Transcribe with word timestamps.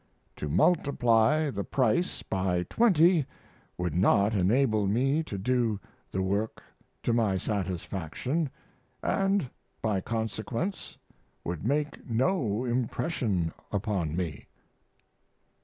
To 0.37 0.49
multiply 0.49 1.51
the 1.51 1.63
price 1.63 2.23
by 2.23 2.63
twenty 2.71 3.27
would 3.77 3.93
not 3.93 4.33
enable 4.33 4.87
me 4.87 5.21
to 5.21 5.37
do 5.37 5.79
the 6.11 6.23
work 6.23 6.63
to 7.03 7.13
my 7.13 7.37
satisfaction, 7.37 8.49
& 8.79 9.01
by 9.83 10.01
consequence 10.03 10.97
would 11.43 11.63
make 11.63 12.03
no 12.09 12.65
impression 12.65 13.53
upon 13.71 14.15
me. 14.15 14.47